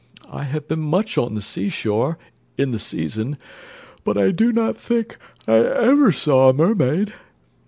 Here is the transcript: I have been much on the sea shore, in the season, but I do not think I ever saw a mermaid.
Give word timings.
I 0.31 0.45
have 0.45 0.67
been 0.67 0.79
much 0.79 1.15
on 1.15 1.35
the 1.35 1.43
sea 1.43 1.69
shore, 1.69 2.17
in 2.57 2.71
the 2.71 2.79
season, 2.79 3.37
but 4.03 4.17
I 4.17 4.31
do 4.31 4.51
not 4.51 4.75
think 4.75 5.19
I 5.47 5.57
ever 5.57 6.11
saw 6.11 6.49
a 6.49 6.53
mermaid. 6.53 7.13